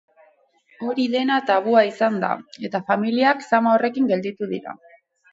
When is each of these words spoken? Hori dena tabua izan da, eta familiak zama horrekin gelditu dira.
Hori 0.85 1.03
dena 1.15 1.35
tabua 1.49 1.83
izan 1.89 2.17
da, 2.23 2.29
eta 2.69 2.81
familiak 2.87 3.43
zama 3.49 3.75
horrekin 3.75 4.09
gelditu 4.13 4.49
dira. 4.55 4.75